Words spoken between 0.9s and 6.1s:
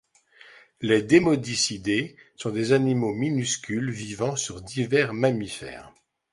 Demodicidae sont des animaux minuscules vivant sur divers mammifères.